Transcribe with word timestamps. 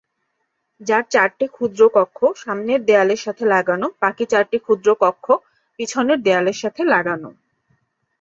যার 0.81 1.03
চারটি 1.09 1.45
ক্ষুদ্র 1.47 1.81
কক্ষ 1.95 2.19
সামনের 2.37 2.81
দেয়ালের 2.85 3.21
সাথে 3.25 3.43
লাগানো 3.53 3.87
বাকি 4.01 4.23
চারটি 4.31 4.57
ক্ষুদ্র 4.59 4.89
কক্ষ 5.01 5.25
পিছনের 5.79 6.19
দেয়ালের 6.21 6.57
সাথে 6.61 6.81
লাগানো। 6.93 7.29